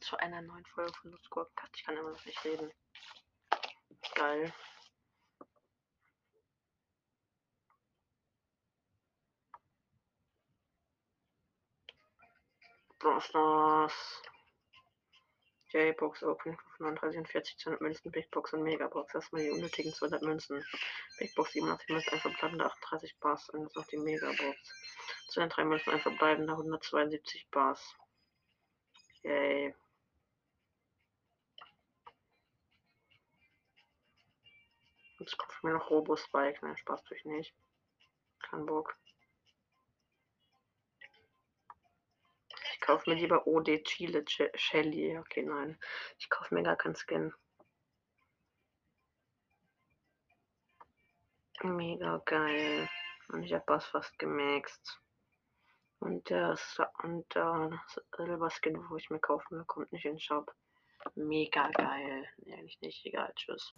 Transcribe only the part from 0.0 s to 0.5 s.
Zu einer